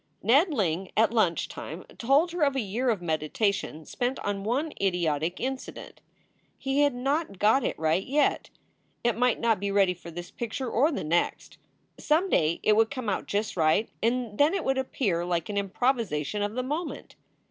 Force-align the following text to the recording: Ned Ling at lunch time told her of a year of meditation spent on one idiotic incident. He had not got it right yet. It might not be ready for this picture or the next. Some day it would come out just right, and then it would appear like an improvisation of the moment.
Ned 0.23 0.51
Ling 0.51 0.89
at 0.97 1.13
lunch 1.13 1.47
time 1.47 1.83
told 1.99 2.31
her 2.31 2.41
of 2.41 2.55
a 2.55 2.59
year 2.59 2.89
of 2.89 3.03
meditation 3.03 3.85
spent 3.85 4.17
on 4.21 4.43
one 4.43 4.71
idiotic 4.81 5.39
incident. 5.39 6.01
He 6.57 6.79
had 6.81 6.95
not 6.95 7.37
got 7.37 7.63
it 7.63 7.77
right 7.77 8.01
yet. 8.03 8.49
It 9.03 9.15
might 9.15 9.39
not 9.39 9.59
be 9.59 9.69
ready 9.69 9.93
for 9.93 10.09
this 10.09 10.31
picture 10.31 10.71
or 10.71 10.91
the 10.91 11.03
next. 11.03 11.59
Some 11.99 12.29
day 12.31 12.59
it 12.63 12.75
would 12.75 12.89
come 12.89 13.09
out 13.09 13.27
just 13.27 13.55
right, 13.55 13.89
and 14.01 14.39
then 14.39 14.55
it 14.55 14.65
would 14.65 14.79
appear 14.79 15.23
like 15.23 15.49
an 15.49 15.55
improvisation 15.59 16.41
of 16.41 16.55
the 16.55 16.63
moment. 16.63 17.15